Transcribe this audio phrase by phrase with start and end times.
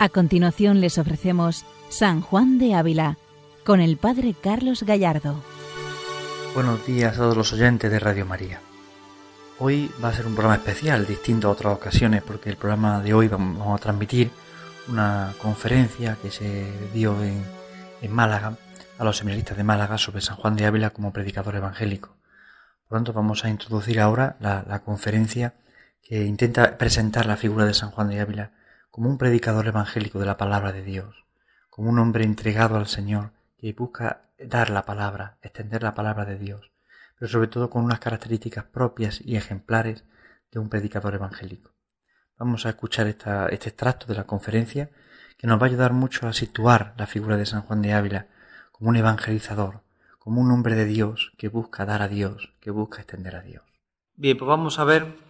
[0.00, 3.18] A continuación les ofrecemos San Juan de Ávila
[3.64, 5.42] con el Padre Carlos Gallardo.
[6.54, 8.60] Buenos días a todos los oyentes de Radio María.
[9.58, 13.12] Hoy va a ser un programa especial, distinto a otras ocasiones, porque el programa de
[13.12, 14.30] hoy vamos a transmitir
[14.86, 17.42] una conferencia que se dio en,
[18.08, 18.56] Málaga
[18.98, 22.10] a los seminaristas de Málaga sobre San Juan de Ávila como predicador evangélico.
[22.86, 25.54] Por lo tanto, vamos a introducir ahora la, la conferencia
[26.04, 28.52] que intenta presentar la figura de San Juan de Ávila
[28.98, 31.24] como un predicador evangélico de la palabra de Dios,
[31.70, 36.36] como un hombre entregado al Señor que busca dar la palabra, extender la palabra de
[36.36, 36.72] Dios,
[37.16, 40.02] pero sobre todo con unas características propias y ejemplares
[40.50, 41.70] de un predicador evangélico.
[42.38, 44.90] Vamos a escuchar este extracto de la conferencia
[45.36, 48.26] que nos va a ayudar mucho a situar la figura de San Juan de Ávila
[48.72, 49.82] como un evangelizador,
[50.18, 53.62] como un hombre de Dios que busca dar a Dios, que busca extender a Dios.
[54.16, 55.27] Bien, pues vamos a ver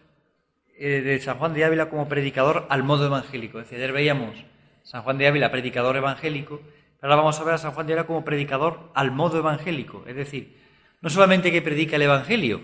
[0.81, 3.59] eh, de San Juan de Ávila como predicador al modo evangélico.
[3.59, 4.45] Es decir, ayer veíamos
[4.85, 6.61] San Juan de Ávila predicador evangélico,
[7.01, 10.05] pero ahora vamos a ver a San Juan de Ávila como predicador al modo evangélico.
[10.07, 10.57] Es decir,
[11.01, 12.61] no solamente que predica el Evangelio,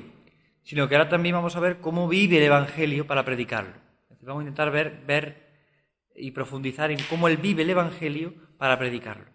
[0.62, 3.74] sino que ahora también vamos a ver cómo vive el Evangelio para predicarlo.
[4.22, 5.44] vamos a intentar ver, ver
[6.14, 9.26] y profundizar en cómo él vive el Evangelio para predicarlo.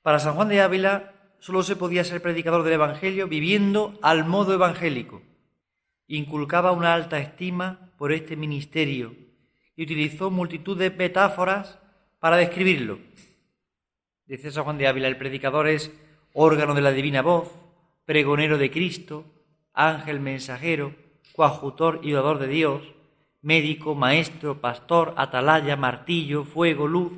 [0.00, 4.54] Para San Juan de Ávila solo se podía ser predicador del Evangelio viviendo al modo
[4.54, 5.22] evangélico
[6.08, 9.14] inculcaba una alta estima por este ministerio
[9.74, 11.78] y utilizó multitud de metáforas
[12.18, 12.98] para describirlo.
[14.26, 15.92] Dice San Juan de Ávila, el predicador es
[16.32, 17.52] órgano de la divina voz,
[18.04, 19.24] pregonero de Cristo,
[19.72, 20.94] ángel mensajero,
[21.34, 22.82] coadjutor y orador de Dios,
[23.42, 27.12] médico, maestro, pastor, atalaya, martillo, fuego, luz.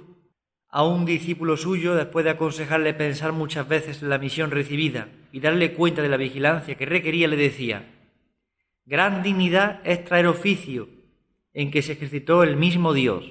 [0.70, 5.40] A un discípulo suyo, después de aconsejarle pensar muchas veces en la misión recibida y
[5.40, 7.97] darle cuenta de la vigilancia que requería, le decía,
[8.88, 10.88] Gran dignidad es traer oficio
[11.52, 13.22] en que se ejercitó el mismo Dios,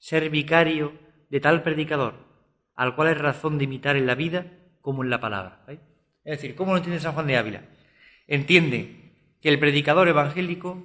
[0.00, 0.92] ser vicario
[1.30, 2.14] de tal predicador,
[2.74, 4.44] al cual es razón de imitar en la vida
[4.80, 5.64] como en la palabra.
[6.24, 7.62] Es decir, ¿cómo lo entiende San Juan de Ávila?
[8.26, 10.84] Entiende que el predicador evangélico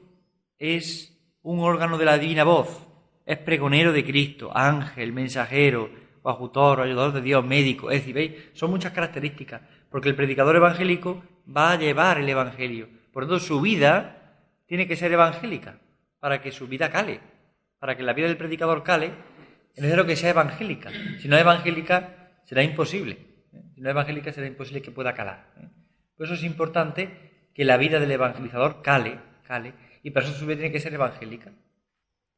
[0.59, 2.88] es un órgano de la divina voz,
[3.25, 5.90] es pregonero de Cristo, ángel, mensajero,
[6.22, 7.90] coadjutor, ayudador de Dios, médico.
[7.90, 8.34] Es decir, ¿veis?
[8.53, 13.44] Son muchas características, porque el predicador evangélico va a llevar el evangelio por lo tanto,
[13.44, 15.79] su vida tiene que ser evangélica,
[16.19, 17.19] para que su vida cale,
[17.79, 19.07] para que la vida del predicador cale,
[19.73, 20.91] es necesario que sea evangélica.
[21.19, 23.17] Si no es evangélica, será imposible.
[23.73, 25.51] Si no es evangélica, será imposible que pueda calar.
[26.16, 29.17] Por eso es importante que la vida del evangelizador cale,
[29.47, 29.73] cale,
[30.03, 31.51] y para eso su vida tiene que ser evangélica.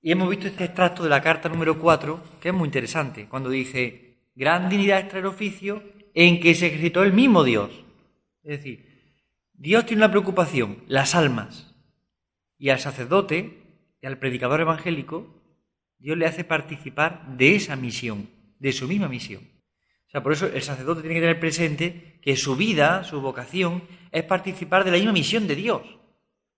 [0.01, 3.49] Y hemos visto este extracto de la carta número 4, que es muy interesante, cuando
[3.49, 7.69] dice, gran dignidad extraer oficio en que se ejercitó el mismo Dios.
[8.43, 8.88] Es decir,
[9.61, 11.75] Dios tiene una preocupación, las almas.
[12.57, 13.61] Y al sacerdote
[14.01, 15.27] y al predicador evangélico,
[15.97, 19.43] Dios le hace participar de esa misión, de su misma misión.
[20.07, 23.83] O sea, por eso el sacerdote tiene que tener presente que su vida, su vocación,
[24.13, 25.81] es participar de la misma misión de Dios.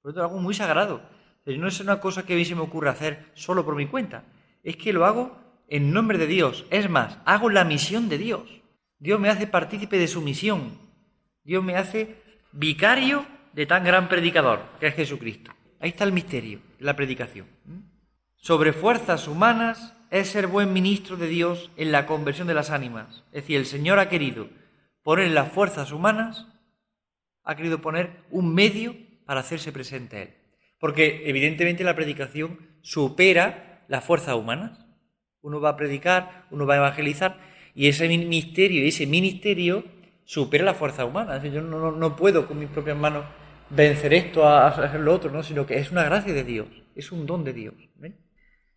[0.04, 1.02] Por eso es algo muy sagrado.
[1.48, 4.26] no es una cosa que a mí se me ocurre hacer solo por mi cuenta.
[4.62, 6.68] Es que lo hago en nombre de Dios.
[6.70, 8.44] Es más, hago la misión de Dios.
[9.00, 10.78] Dios me hace partícipe de su misión.
[11.44, 15.52] Dios me hace vicario de tan gran predicador, que es Jesucristo.
[15.80, 17.48] Ahí está el misterio, la predicación.
[18.36, 23.24] Sobre fuerzas humanas es ser buen ministro de Dios en la conversión de las ánimas.
[23.32, 24.50] Es decir, el Señor ha querido
[25.04, 26.48] poner las fuerzas humanas,
[27.44, 28.96] ha querido poner un medio
[29.26, 30.34] para hacerse presente a Él.
[30.80, 34.86] Porque evidentemente la predicación supera las fuerzas humanas.
[35.42, 37.40] Uno va a predicar, uno va a evangelizar,
[37.74, 39.86] y ese ministerio, ese ministerio
[40.32, 41.44] supera la fuerza humana.
[41.44, 43.26] yo no, puedo con mis propias manos
[43.70, 45.44] vencer esto, a hacer lo otro, ¿no?
[45.44, 47.74] sino que es una gracia de Dios, es un don de Dios.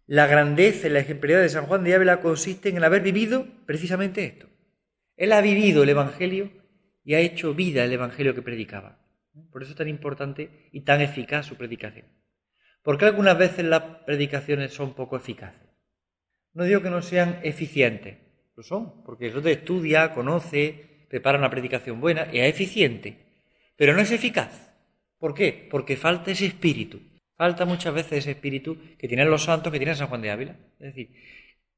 [0.07, 4.25] La grandeza y la ejemplaridad de San Juan de Ávila consiste en haber vivido precisamente
[4.25, 4.49] esto.
[5.17, 6.51] Él ha vivido el Evangelio
[7.05, 8.99] y ha hecho vida el Evangelio que predicaba.
[9.53, 12.07] Por eso es tan importante y tan eficaz su predicación.
[12.83, 15.69] Porque algunas veces las predicaciones son poco eficaces.
[16.53, 18.19] No digo que no sean eficientes,
[18.57, 23.19] lo son, porque eso te estudia, conoce, prepara una predicación buena y es eficiente,
[23.77, 24.73] pero no es eficaz.
[25.17, 25.69] ¿Por qué?
[25.71, 27.01] Porque falta ese espíritu.
[27.37, 30.57] Falta muchas veces ese espíritu que tienen los santos, que tiene San Juan de Ávila.
[30.81, 31.15] Es decir,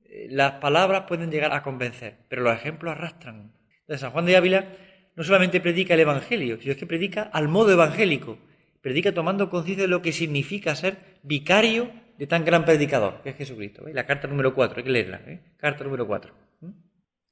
[0.07, 3.53] eh, las palabras pueden llegar a convencer, pero los ejemplos arrastran.
[3.87, 4.73] San Juan de Ávila
[5.17, 8.39] no solamente predica el Evangelio, sino que predica al modo evangélico.
[8.81, 13.37] Predica tomando conciencia de lo que significa ser vicario de tan gran predicador, que es
[13.37, 13.85] Jesucristo.
[13.93, 15.21] La carta número 4, hay que leerla.
[15.27, 15.41] ¿eh?
[15.59, 16.33] Carta número 4.
[16.63, 16.71] ¿Mm?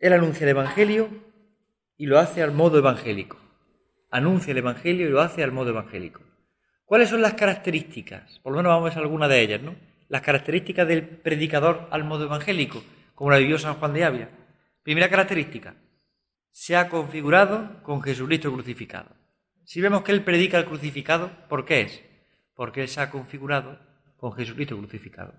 [0.00, 1.32] Él anuncia el Evangelio
[1.96, 3.38] y lo hace al modo evangélico.
[4.11, 6.23] Anuncia el Evangelio y lo hace al modo evangélico.
[6.85, 8.38] ¿Cuáles son las características?
[8.41, 9.75] Por lo menos vamos a alguna de ellas, ¿no?
[10.08, 14.29] las características del predicador al modo evangélico, como la vivió San Juan de Ávila.
[14.82, 15.75] Primera característica,
[16.50, 19.11] se ha configurado con Jesucristo crucificado.
[19.64, 22.02] Si vemos que él predica el crucificado, ¿por qué es?
[22.55, 23.79] Porque él se ha configurado
[24.17, 25.35] con Jesucristo crucificado.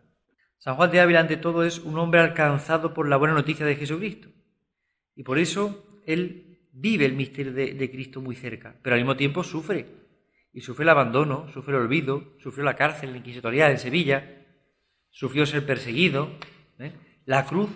[0.58, 3.76] San Juan de Ávila, ante todo, es un hombre alcanzado por la buena noticia de
[3.76, 4.30] Jesucristo.
[5.16, 9.44] Y por eso él vive el misterio de, Cristo muy cerca, pero al mismo tiempo
[9.44, 9.88] sufre.
[10.52, 14.46] Y sufre el abandono, sufre el olvido, sufrió la cárcel inquisitorial en Sevilla,
[15.10, 16.38] sufrió ser perseguido.
[16.80, 16.94] ¿eh?
[17.26, 17.70] La cruz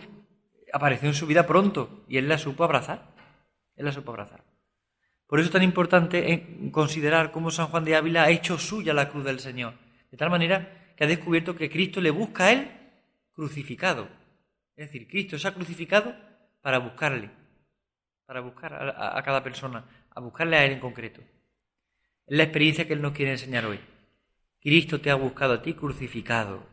[0.71, 3.15] apareció en su vida pronto y él la supo abrazar.
[3.75, 4.45] Él la supo abrazar.
[5.27, 9.09] Por eso es tan importante considerar cómo San Juan de Ávila ha hecho suya la
[9.09, 9.73] cruz del Señor.
[10.09, 12.71] De tal manera que ha descubierto que Cristo le busca a él
[13.31, 14.09] crucificado.
[14.75, 16.15] Es decir, Cristo se ha crucificado
[16.61, 17.29] para buscarle,
[18.29, 21.19] para buscar a, cada persona, a buscarle a él en concreto.
[22.27, 23.79] Es la experiencia que él nos quiere enseñar hoy.
[24.61, 26.63] Cristo te ha buscado a ti crucificado.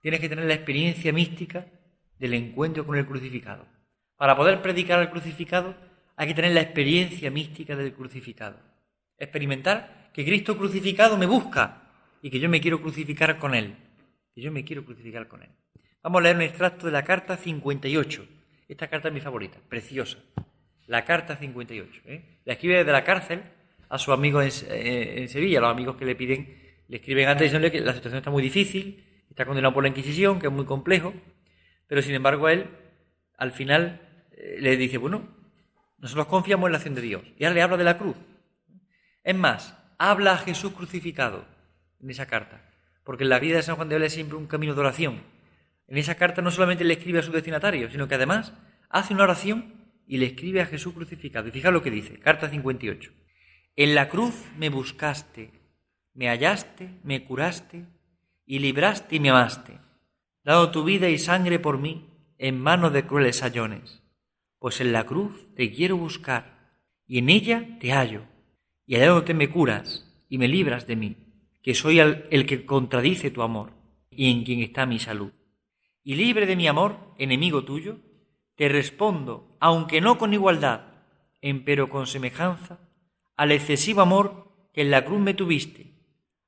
[0.00, 1.66] Tienes que tener la experiencia mística
[2.18, 3.66] del encuentro con el crucificado.
[4.16, 5.76] Para poder predicar al crucificado
[6.16, 8.56] hay que tener la experiencia mística del crucificado.
[9.18, 11.90] Experimentar que Cristo crucificado me busca
[12.22, 13.76] y que yo me quiero crucificar con Él.
[14.34, 15.50] Que yo me quiero crucificar con Él.
[16.02, 18.37] Vamos a leer un extracto de la carta 58.
[18.68, 20.18] Esta carta es mi favorita, preciosa.
[20.86, 22.02] La carta 58.
[22.06, 22.40] ¿eh?
[22.44, 23.42] La escribe desde la cárcel
[23.88, 26.54] a sus amigos en, eh, en, Sevilla, los amigos que le piden,
[26.88, 30.38] le escriben antes diciéndole que la situación está muy difícil, está condenado por la Inquisición,
[30.38, 31.14] que es muy complejo,
[31.86, 32.66] pero sin embargo él,
[33.38, 35.28] al final, eh, le dice, bueno,
[35.98, 37.22] nosotros confiamos en la acción de Dios.
[37.38, 38.16] Y ahora le habla de la cruz.
[39.24, 41.44] Es más, habla a Jesús crucificado
[42.00, 42.62] en esa carta,
[43.02, 45.22] porque la vida de San Juan de Ávila es siempre un camino de oración.
[45.88, 48.52] En esa carta no solamente le escribe a su destinatario, sino que además
[48.88, 49.74] hace una oración
[50.06, 51.48] y le escribe a Jesús crucificado.
[51.48, 53.10] Y fija lo que dice, carta 58.
[53.76, 55.50] En la cruz me buscaste,
[56.14, 57.86] me hallaste, me curaste
[58.44, 59.78] y libraste y me amaste,
[60.44, 62.08] dado tu vida y sangre por mí
[62.38, 64.02] en manos de crueles sayones.
[64.58, 66.76] Pues en la cruz te quiero buscar
[67.06, 68.24] y en ella te hallo,
[68.86, 71.16] y hallándote me curas y me libras de mí
[71.62, 73.72] que soy el, que contradice tu amor
[74.10, 75.32] y en quien está mi salud.
[76.08, 77.98] Y libre de mi amor, enemigo tuyo,
[78.56, 80.86] te respondo, aunque no con igualdad,
[81.42, 82.78] empero con semejanza,
[83.36, 85.92] al excesivo amor que en la cruz me tuviste,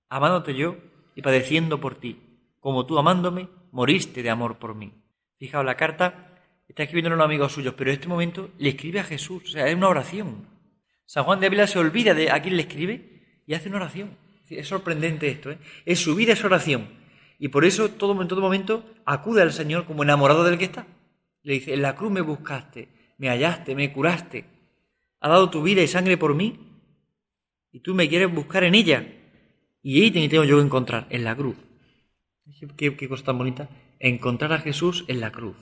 [0.08, 0.78] amándote yo
[1.14, 4.94] y padeciendo por ti, como tú amándome, moriste de amor por mí.
[5.36, 9.00] Fijaos, la carta está escribiendo a los amigos suyos, pero en este momento le escribe
[9.00, 10.48] a Jesús, o sea, es una oración.
[11.04, 14.16] San Juan de Ávila se olvida de a quién le escribe y hace una oración.
[14.48, 15.58] Es sorprendente esto, ¿eh?
[15.84, 17.00] Es su vida es oración.
[17.40, 20.87] Y por eso todo, en todo momento acude al Señor como enamorado del que está.
[21.42, 24.44] Le dice, en la cruz me buscaste, me hallaste, me curaste,
[25.20, 26.58] ha dado tu vida y sangre por mí,
[27.72, 29.06] y tú me quieres buscar en ella.
[29.82, 31.56] Y ahí tengo yo que encontrar, en la cruz.
[32.76, 33.70] Qué, qué cosa tan bonita.
[33.98, 35.56] Encontrar a Jesús en la cruz.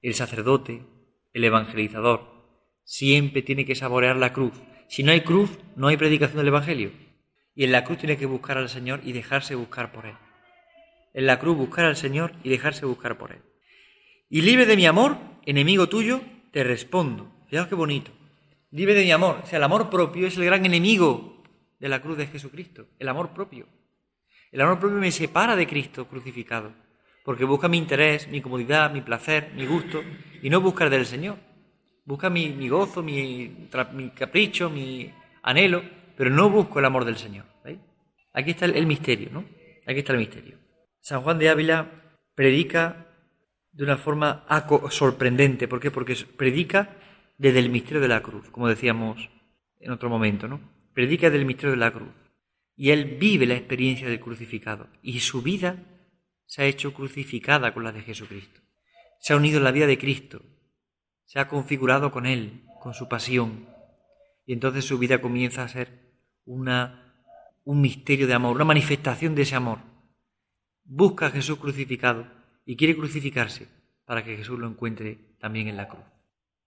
[0.00, 0.84] El sacerdote,
[1.32, 2.34] el evangelizador,
[2.84, 4.52] siempre tiene que saborear la cruz.
[4.88, 6.92] Si no hay cruz, no hay predicación del Evangelio.
[7.56, 10.14] Y en la cruz tiene que buscar al Señor y dejarse buscar por Él.
[11.14, 13.40] En la cruz buscar al Señor y dejarse buscar por Él.
[14.28, 15.16] Y libre de mi amor,
[15.46, 17.32] enemigo tuyo, te respondo.
[17.48, 18.10] Fijaos qué bonito.
[18.70, 19.40] Libre de mi amor.
[19.42, 21.42] O sea, el amor propio es el gran enemigo
[21.80, 22.88] de la cruz de Jesucristo.
[22.98, 23.66] El amor propio.
[24.52, 26.74] El amor propio me separa de Cristo crucificado.
[27.24, 30.02] Porque busca mi interés, mi comodidad, mi placer, mi gusto.
[30.42, 31.38] Y no busca el del Señor.
[32.04, 35.10] Busca mi, gozo, mi, mi capricho, mi
[35.42, 35.82] anhelo
[36.16, 37.46] pero no busco el amor del Señor.
[38.32, 39.44] Aquí está el, misterio, ¿no?
[39.86, 40.58] Aquí está el misterio.
[41.04, 41.90] San Juan de Ávila
[42.34, 43.08] predica
[43.72, 44.46] de una forma
[44.88, 45.68] sorprendente.
[45.68, 45.90] ¿Por qué?
[45.90, 46.96] Porque predica
[47.36, 49.28] desde el misterio de la cruz, como decíamos
[49.80, 50.62] en otro momento, ¿no?
[50.94, 52.08] Predica desde el misterio de la cruz.
[52.74, 54.88] Y él vive la experiencia del crucificado.
[55.02, 55.76] Y su vida
[56.46, 58.62] se ha hecho crucificada con la de Jesucristo.
[59.20, 60.40] Se ha unido en la vida de Cristo.
[61.26, 63.68] Se ha configurado con él, con su pasión.
[64.46, 66.14] Y entonces su vida comienza a ser
[66.46, 67.14] una,
[67.62, 69.92] un misterio de amor, una manifestación de ese amor.
[70.84, 72.26] Busca a Jesús crucificado
[72.66, 73.68] y quiere crucificarse
[74.04, 76.04] para que Jesús lo encuentre también en la cruz.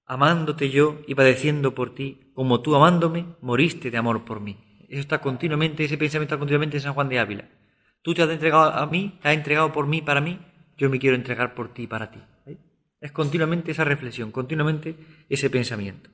[0.05, 4.57] Amándote yo y padeciendo por ti, como tú amándome, moriste de amor por mí.
[4.89, 7.49] Eso está continuamente, ese pensamiento está continuamente en San Juan de Ávila.
[8.01, 10.39] Tú te has entregado a mí, te has entregado por mí, para mí,
[10.77, 12.19] yo me quiero entregar por ti para ti.
[12.99, 14.95] Es continuamente esa reflexión, continuamente
[15.29, 16.09] ese pensamiento.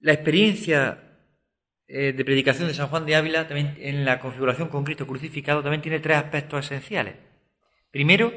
[0.00, 0.98] La experiencia
[1.88, 5.62] eh, de predicación de San Juan de Ávila, también en la configuración con Cristo crucificado,
[5.62, 7.14] también tiene tres aspectos esenciales.
[7.90, 8.32] Primero,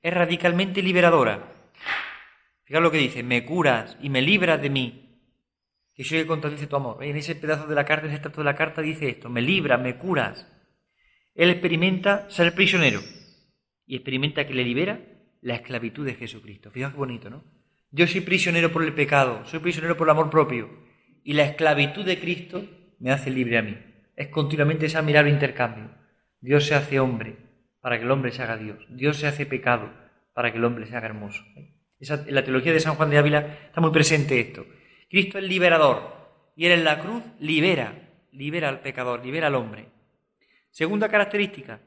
[0.00, 1.52] es radicalmente liberadora.
[2.64, 5.20] Fijaos lo que dice, me curas y me libras de mí,
[5.94, 7.02] que soy el contradice tu amor.
[7.02, 9.42] En ese pedazo de la carta, en ese trato de la carta dice esto, me
[9.42, 10.46] libras, me curas.
[11.34, 13.00] Él experimenta ser prisionero.
[13.84, 15.00] y experimenta que le libera
[15.42, 16.70] la esclavitud de Jesucristo.
[16.70, 17.44] Fijaos qué bonito, ¿no?
[17.90, 20.70] Yo soy prisionero por el pecado, soy prisionero por el amor propio,
[21.24, 22.64] y la esclavitud de Cristo
[23.00, 23.76] me hace libre a mí.
[24.16, 25.90] Es continuamente ese admirable intercambio.
[26.40, 27.36] Dios se hace hombre
[27.82, 28.78] para que el hombre se haga Dios.
[28.88, 29.90] Dios se hace pecado
[30.32, 31.44] para que el hombre se haga hermoso.
[31.56, 34.64] en la teología de San Juan de Ávila está muy presente esto.
[35.10, 36.22] Cristo es liberador
[36.56, 39.88] y él en la cruz libera, libera al pecador, libera al hombre.
[40.70, 41.80] Segunda característica,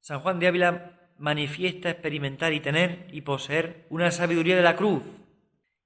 [0.00, 5.02] San Juan de Ávila manifiesta experimentar y tener y poseer una sabiduría de la cruz.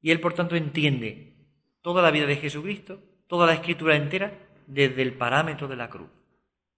[0.00, 1.36] Y él, por tanto, entiende
[1.82, 4.32] toda la vida de Jesucristo, toda la escritura entera,
[4.66, 6.10] desde el parámetro de la cruz.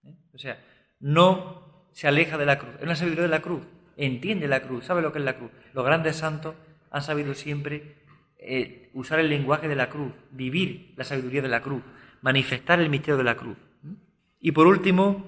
[0.04, 0.14] ¿Eh?
[0.34, 0.62] O sea,
[0.98, 1.61] no
[1.92, 3.62] se aleja de la cruz, es una sabiduría de la cruz,
[3.96, 5.50] entiende la cruz, sabe lo que es la cruz.
[5.74, 6.54] Los grandes santos
[6.90, 7.96] han sabido siempre
[8.38, 11.82] eh, usar el lenguaje de la cruz, vivir la sabiduría de la cruz,
[12.20, 13.56] manifestar el misterio de la cruz.
[14.40, 15.24] Y por último,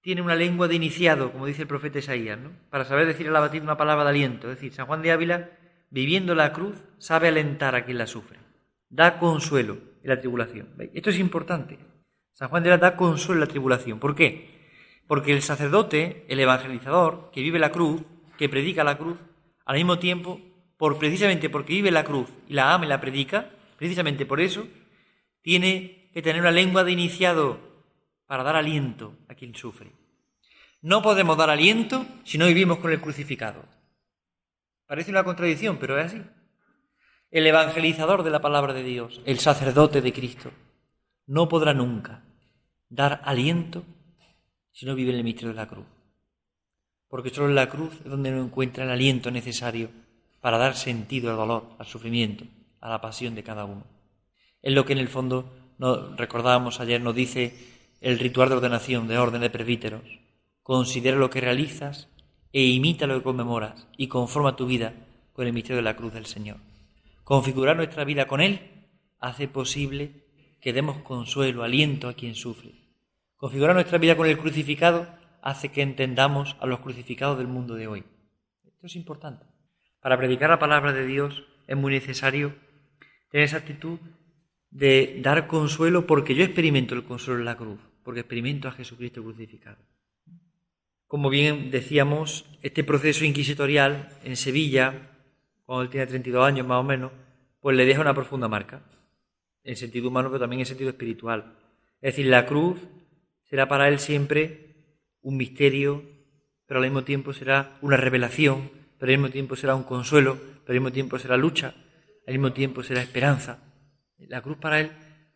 [0.00, 2.50] tiene una lengua de iniciado, como dice el profeta Isaías, ¿no?
[2.70, 4.48] para saber decir al abatido una palabra de aliento.
[4.48, 5.50] Es decir, San Juan de Ávila,
[5.90, 8.38] viviendo la cruz, sabe alentar a quien la sufre,
[8.88, 10.68] da consuelo en la tribulación.
[10.92, 11.78] Esto es importante.
[12.32, 13.98] San Juan de Ávila da consuelo en la tribulación.
[13.98, 14.61] ¿Por qué?
[15.12, 18.00] Porque el sacerdote, el evangelizador, que vive la cruz,
[18.38, 19.18] que predica la cruz,
[19.66, 20.40] al mismo tiempo,
[20.78, 24.66] por, precisamente porque vive la cruz y la ama y la predica, precisamente por eso,
[25.42, 27.60] tiene que tener una lengua de iniciado
[28.26, 29.92] para dar aliento a quien sufre.
[30.80, 33.66] No podemos dar aliento si no vivimos con el crucificado.
[34.86, 36.22] Parece una contradicción, pero es así.
[37.30, 40.50] El evangelizador de la palabra de Dios, el sacerdote de Cristo,
[41.26, 42.24] no podrá nunca
[42.88, 43.84] dar aliento
[44.72, 45.86] si no vive en el misterio de la cruz.
[47.08, 49.90] Porque solo en la cruz es donde uno encuentra el aliento necesario
[50.40, 52.44] para dar sentido al dolor, al sufrimiento,
[52.80, 53.84] a la pasión de cada uno.
[54.62, 57.54] Es lo que en el fondo nos recordábamos ayer, nos dice
[58.00, 60.02] el ritual de ordenación de orden de presbíteros.
[60.62, 62.08] Considera lo que realizas
[62.52, 64.94] e imita lo que conmemoras y conforma tu vida
[65.32, 66.58] con el misterio de la cruz del Señor.
[67.24, 68.60] Configurar nuestra vida con Él
[69.20, 70.24] hace posible
[70.60, 72.81] que demos consuelo, aliento a quien sufre.
[73.42, 75.08] Configurar nuestra vida con el crucificado
[75.42, 78.04] hace que entendamos a los crucificados del mundo de hoy.
[78.64, 79.44] Esto es importante.
[80.00, 82.54] Para predicar la palabra de Dios es muy necesario
[83.32, 83.98] tener esa actitud
[84.70, 89.24] de dar consuelo porque yo experimento el consuelo en la cruz porque experimento a Jesucristo
[89.24, 89.78] crucificado.
[91.08, 95.10] Como bien decíamos, este proceso inquisitorial en Sevilla,
[95.66, 97.10] cuando él tiene 32 años más o menos,
[97.60, 98.84] pues le deja una profunda marca,
[99.64, 101.56] en sentido humano, pero también en sentido espiritual.
[102.00, 102.78] Es decir, la cruz
[103.52, 106.02] será para él siempre un misterio,
[106.64, 110.78] pero al mismo tiempo será una revelación, pero al mismo tiempo será un consuelo, pero
[110.78, 111.74] al mismo tiempo será lucha,
[112.26, 113.62] al mismo tiempo será esperanza.
[114.16, 114.92] La cruz para él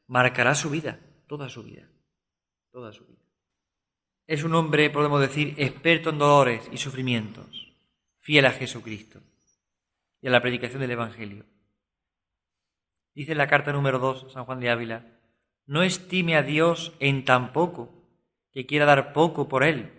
[0.07, 1.91] marcará su vida, toda su vida
[2.77, 3.25] toda su vida.
[4.27, 7.73] Es un hombre, podemos decir, experto en dolores y sufrimientos,
[8.21, 9.23] fiel a Jesucristo
[10.21, 11.47] y a la predicación del Evangelio.
[13.15, 15.07] Dice en la carta número 2, San Juan de Ávila,
[15.65, 17.96] no estime a Dios en tan poco,
[18.57, 19.93] que quiera dar poco por él,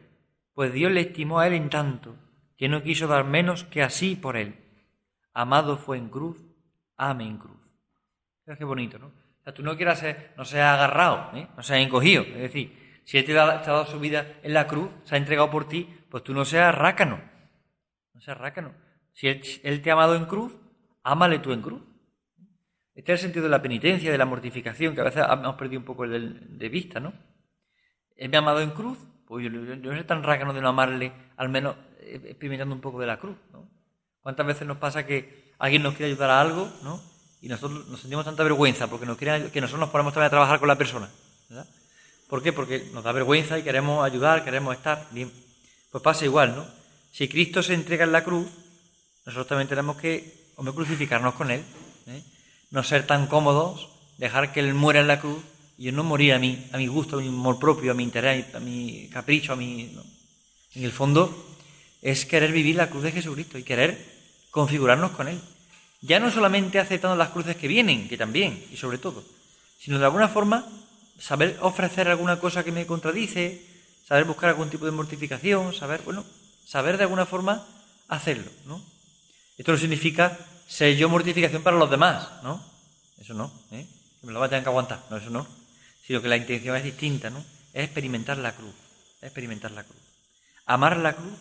[0.55, 2.15] pues Dios le estimó a él en tanto,
[2.57, 4.55] que no quiso dar menos que así por él.
[5.31, 6.43] Amado fue en cruz,
[6.95, 7.61] ame en cruz.
[8.57, 9.11] Qué bonito, ¿no?
[9.43, 10.03] sea, tú no quieras
[10.35, 11.47] no seas agarrado, ¿eh?
[11.55, 12.23] no seas encogido.
[12.23, 15.51] Es decir, si Él te ha, dado su vida en la cruz, se ha entregado
[15.51, 17.21] por ti, pues tú no seas rácano.
[18.15, 18.73] No seas rácano.
[19.13, 20.57] Si él, te ha amado en cruz,
[21.03, 21.83] ámale tú en cruz.
[22.95, 25.79] Este es el sentido de la penitencia, de la mortificación, que a veces hemos perdido
[25.79, 27.13] un poco de vista, ¿no?
[28.17, 28.97] Él me ha amado en cruz,
[29.27, 32.99] pues yo, no soy tan rácano de no amarle, al menos eh, experimentando un poco
[32.99, 33.67] de la cruz, ¿no?
[34.21, 37.01] ¿Cuántas veces nos pasa que alguien nos quiere ayudar a algo, ¿no?
[37.41, 40.31] y nosotros nos sentimos tanta vergüenza porque nos quieren, que nosotros nos ponemos también a
[40.31, 41.09] trabajar con la persona.
[41.49, 41.67] ¿verdad?
[42.27, 42.51] ¿Por qué?
[42.51, 45.31] Porque nos da vergüenza y queremos ayudar, queremos estar bien.
[45.91, 46.65] Pues pasa igual, ¿no?
[47.11, 48.47] Si Cristo se entrega en la cruz,
[49.25, 51.63] nosotros también tenemos que hombre, crucificarnos con Él.
[52.07, 52.23] ¿eh?
[52.71, 55.41] No ser tan cómodos, dejar que Él muera en la cruz
[55.77, 58.53] y no morir a mí, a mi gusto, a mi amor propio, a mi interés,
[58.55, 59.95] a mi capricho, a mi...
[60.75, 61.55] En el fondo
[62.01, 63.97] es querer vivir la cruz de Jesucristo y querer
[64.51, 65.39] configurarnos con Él
[66.01, 69.23] ya no solamente aceptando las cruces que vienen, que también, y sobre todo,
[69.79, 70.65] sino de alguna forma
[71.19, 73.65] saber ofrecer alguna cosa que me contradice,
[74.07, 76.23] saber buscar algún tipo de mortificación, saber, bueno,
[76.65, 77.65] saber de alguna forma
[78.07, 78.81] hacerlo, ¿no?
[79.57, 82.63] Esto no significa ser yo mortificación para los demás, ¿no?
[83.19, 83.87] Eso no, ¿eh?
[84.21, 85.47] Que me lo va a que aguantar, no, eso no.
[86.07, 87.39] Sino que la intención es distinta, ¿no?
[87.73, 88.73] Es experimentar la cruz,
[89.17, 90.01] es experimentar la cruz.
[90.65, 91.37] Amar la cruz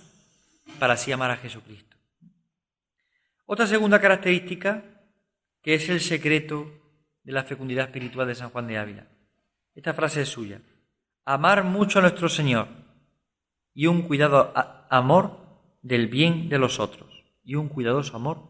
[0.80, 1.96] para así amar a Jesucristo.
[3.44, 4.82] Otra segunda característica
[5.62, 6.68] que es el secreto
[7.22, 9.06] de la fecundidad espiritual de San Juan de Ávila.
[9.72, 10.60] Esta frase es suya.
[11.24, 12.66] Amar mucho a nuestro Señor
[13.72, 14.52] y un cuidado
[14.90, 15.46] amor
[15.82, 18.48] del bien de los otros y un cuidadoso amor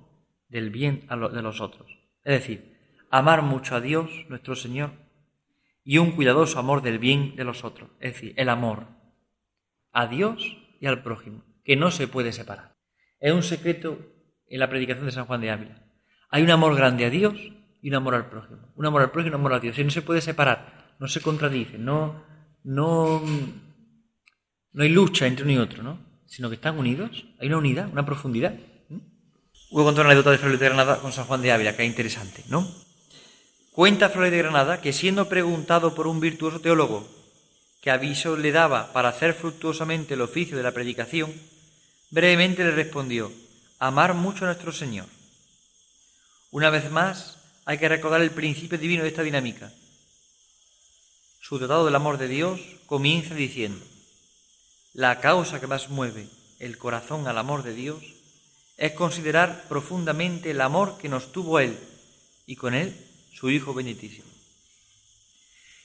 [0.49, 1.91] del bien de los otros.
[2.25, 2.79] Es decir,
[3.11, 4.93] amar mucho a Dios, nuestro Señor,
[5.87, 7.91] y un cuidadoso amor del bien de los otros.
[8.01, 8.89] Es decir, el amor
[9.93, 12.77] a Dios y al prójimo, que no se puede separar.
[13.21, 13.97] Es un secreto
[14.49, 15.87] en la predicación de San Juan de Ávila.
[16.29, 17.35] Hay un amor grande a Dios
[17.81, 18.73] y un amor al prójimo.
[18.75, 19.79] Un amor al prójimo y un amor a Dios.
[19.79, 22.25] Y no se puede separar, no se contradice, no,
[22.65, 23.23] no,
[24.73, 26.01] no hay lucha entre uno y otro, ¿no?
[26.27, 28.57] Sino que están unidos, hay una unidad, una profundidad.
[29.71, 32.43] Voy a una anécdota de de Granada con San Juan de Ávila, que es interesante,
[32.49, 32.86] ¿no?
[33.77, 37.07] Cuenta Flores de Granada que siendo preguntado por un virtuoso teólogo
[37.83, 41.31] que aviso le daba para hacer fructuosamente el oficio de la predicación,
[42.09, 43.31] brevemente le respondió,
[43.79, 45.05] amar mucho a nuestro Señor.
[46.51, 49.71] Una vez más, hay que recordar el principio divino de esta dinámica.
[51.43, 53.85] Su tratado del amor de Dios comienza diciendo,
[54.95, 56.29] la causa que más mueve
[56.61, 58.03] el corazón al amor de Dios
[58.79, 61.79] es considerar profundamente el amor que nos tuvo Él
[62.47, 63.06] y con Él
[63.39, 64.27] su Hijo benditísimo.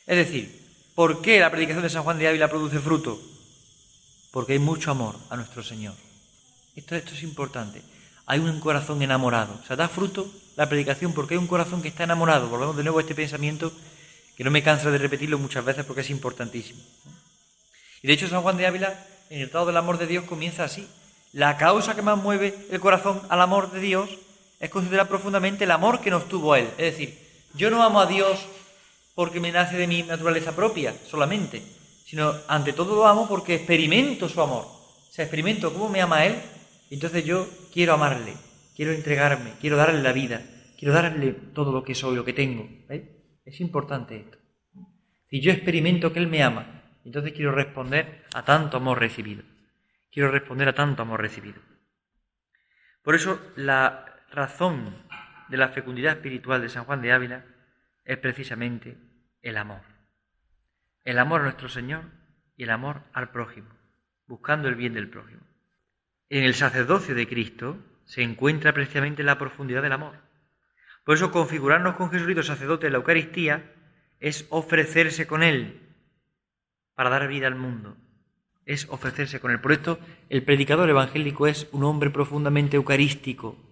[0.07, 0.59] Es decir,
[0.95, 3.21] ¿por qué la predicación de San Juan de Ávila produce fruto?
[4.31, 5.93] Porque hay mucho amor a nuestro Señor.
[6.75, 7.81] Esto, esto es importante.
[8.25, 9.59] Hay un corazón enamorado.
[9.61, 12.47] O sea, da fruto la predicación porque hay un corazón que está enamorado.
[12.47, 13.73] Volvemos de nuevo a este pensamiento
[14.37, 16.79] que no me canso de repetirlo muchas veces porque es importantísimo.
[18.01, 20.63] Y de hecho San Juan de Ávila, en el Tratado del Amor de Dios, comienza
[20.63, 20.87] así.
[21.33, 24.09] La causa que más mueve el corazón al amor de Dios
[24.59, 26.69] es considerar profundamente el amor que nos tuvo Él.
[26.77, 27.20] Es decir,
[27.53, 28.45] yo no amo a Dios
[29.15, 31.61] porque me nace de mi naturaleza propia solamente,
[32.05, 34.65] sino ante todo lo amo porque experimento su amor.
[34.65, 36.35] O sea, experimento cómo me ama Él,
[36.89, 38.33] entonces yo quiero amarle,
[38.75, 40.41] quiero entregarme, quiero darle la vida,
[40.77, 42.67] quiero darle todo lo que soy, lo que tengo.
[43.43, 44.37] Es importante esto.
[45.29, 49.43] Si yo experimento que Él me ama, entonces quiero responder a tanto amor recibido.
[50.11, 51.59] Quiero responder a tanto amor recibido.
[53.03, 54.93] Por eso la razón
[55.51, 57.45] de la fecundidad espiritual de San Juan de Ávila
[58.05, 58.97] es precisamente
[59.41, 59.81] el amor.
[61.03, 62.05] El amor a nuestro Señor
[62.55, 63.67] y el amor al prójimo,
[64.27, 65.41] buscando el bien del prójimo.
[66.29, 70.15] En el sacerdocio de Cristo se encuentra precisamente la profundidad del amor.
[71.03, 73.73] Por eso configurarnos con Jesucristo sacerdote de la Eucaristía
[74.21, 75.81] es ofrecerse con Él
[76.95, 77.97] para dar vida al mundo,
[78.65, 79.59] es ofrecerse con Él.
[79.59, 83.70] Por esto, el predicador evangélico es un hombre profundamente eucarístico.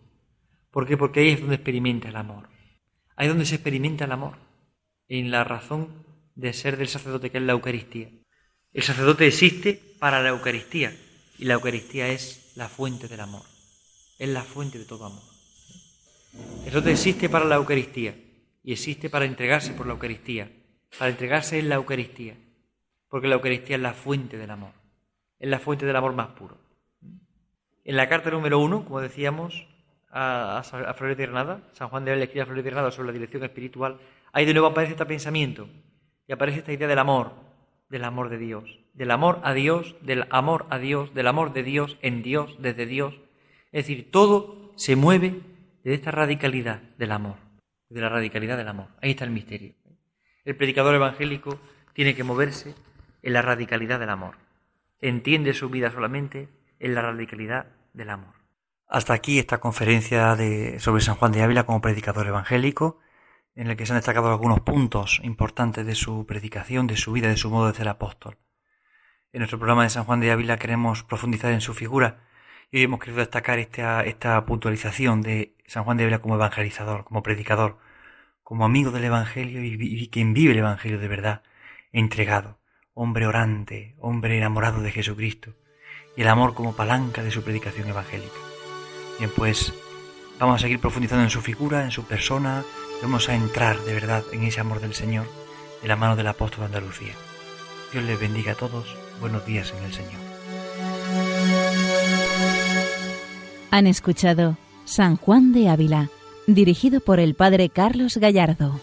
[0.72, 0.98] ¿Por qué?
[0.98, 2.50] Porque ahí es donde experimenta el amor.
[3.16, 4.38] Ahí es donde se experimenta el amor,
[5.08, 6.06] en la razón
[6.36, 8.10] de ser del sacerdote, que es la Eucaristía.
[8.72, 10.96] El sacerdote existe para la Eucaristía
[11.38, 13.44] y la Eucaristía es la fuente del amor,
[14.20, 15.24] es la fuente de todo amor.
[16.34, 18.16] El sacerdote existe para la Eucaristía
[18.64, 20.52] y existe para entregarse por la Eucaristía,
[20.98, 22.38] para entregarse en la Eucaristía,
[23.10, 24.80] porque la Eucaristía es la fuente del amor
[25.40, 26.58] es la fuente del amor más puro.
[27.84, 29.68] En la carta número uno, como decíamos,
[30.12, 33.14] a, a, Flores Granada, San Juan de Ávila escribe a Flores de Granada sobre la
[33.14, 34.00] dirección espiritual,
[34.32, 35.70] ahí de nuevo aparece este pensamiento
[36.28, 37.34] y aparece esta idea del amor,
[37.90, 41.64] del amor de Dios, del amor a Dios, del amor a Dios, del amor de
[41.64, 43.16] Dios en Dios, desde Dios.
[43.72, 45.42] Es decir, todo se mueve
[45.84, 47.36] de esta radicalidad del amor,
[47.90, 48.88] de la radicalidad del amor.
[49.02, 49.74] Ahí está el misterio.
[50.46, 51.60] El predicador evangélico
[51.94, 52.76] tiene que moverse
[53.22, 54.36] en la radicalidad del amor
[55.02, 58.34] entiende su vida solamente en la radicalidad del amor.
[58.90, 63.00] Hasta aquí esta conferencia de, sobre San Juan de Ávila como predicador evangélico,
[63.54, 67.28] en la que se han destacado algunos puntos importantes de su predicación, de su vida,
[67.28, 68.40] de su modo de ser apóstol.
[69.32, 72.24] En nuestro programa de San Juan de Ávila queremos profundizar en su figura
[72.72, 77.04] y hoy hemos querido destacar esta, esta puntualización de San Juan de Ávila como evangelizador,
[77.04, 77.78] como predicador,
[78.42, 81.44] como amigo del Evangelio y, y quien vive el Evangelio de verdad,
[81.92, 82.60] entregado
[82.96, 85.54] hombre orante, hombre enamorado de Jesucristo,
[86.18, 88.49] y el amor como palanca de su predicación evangélica.
[89.20, 89.74] Bien, pues
[90.40, 92.64] vamos a seguir profundizando en su figura, en su persona,
[93.02, 95.28] vamos a entrar de verdad en ese amor del Señor
[95.82, 97.14] de la mano del apóstol Andalucía.
[97.92, 100.22] Dios les bendiga a todos, buenos días en el Señor.
[103.72, 106.10] Han escuchado San Juan de Ávila,
[106.48, 108.80] dirigido por el Padre Carlos Gallardo.